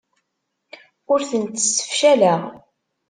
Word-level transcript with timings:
Ur 1.13 1.19
tent-ssefcaleɣ. 1.29 2.41